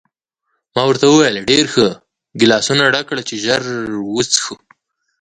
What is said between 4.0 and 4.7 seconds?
وڅښو.